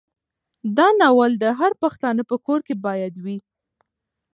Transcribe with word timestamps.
دا 0.77 0.87
ناول 0.99 1.31
د 1.43 1.45
هر 1.59 1.71
پښتانه 1.81 2.21
په 2.29 2.35
کور 2.45 2.59
کې 2.67 2.75
باید 2.85 3.13
وي. 3.23 3.37